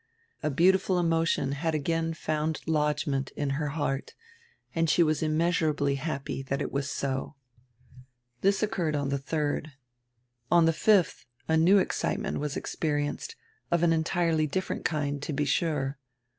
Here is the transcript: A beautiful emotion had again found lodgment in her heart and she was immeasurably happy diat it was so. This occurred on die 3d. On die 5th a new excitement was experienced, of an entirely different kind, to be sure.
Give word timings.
A 0.41 0.49
beautiful 0.49 0.97
emotion 0.97 1.51
had 1.51 1.75
again 1.75 2.15
found 2.15 2.61
lodgment 2.65 3.29
in 3.35 3.51
her 3.51 3.67
heart 3.77 4.15
and 4.73 4.89
she 4.89 5.03
was 5.03 5.21
immeasurably 5.21 5.93
happy 5.93 6.43
diat 6.43 6.59
it 6.59 6.71
was 6.71 6.89
so. 6.89 7.35
This 8.41 8.63
occurred 8.63 8.95
on 8.95 9.09
die 9.09 9.17
3d. 9.17 9.73
On 10.49 10.65
die 10.65 10.71
5th 10.71 11.25
a 11.47 11.55
new 11.55 11.77
excitement 11.77 12.39
was 12.39 12.57
experienced, 12.57 13.35
of 13.69 13.83
an 13.83 13.93
entirely 13.93 14.47
different 14.47 14.85
kind, 14.85 15.21
to 15.21 15.33
be 15.33 15.45
sure. 15.45 15.99